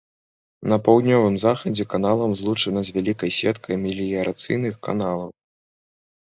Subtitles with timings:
[0.71, 5.29] На паўднёвым захадзе каналам злучана з вялікай сеткай меліярацыйных каналаў.